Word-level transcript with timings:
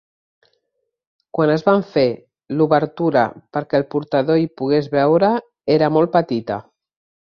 Quan 1.37 1.51
es 1.55 1.63
van 1.67 1.83
fer, 1.97 2.05
l’obertura 2.61 3.25
perquè 3.57 3.77
el 3.83 3.87
portador 3.93 4.41
hi 4.45 4.49
pogués 4.63 4.89
veure 4.97 5.31
era 5.79 5.91
molt 5.99 6.15
petita. 6.17 6.59